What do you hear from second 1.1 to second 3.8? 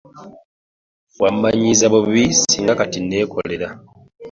Wammanyiiza bubi ssinga kati nneekolerera.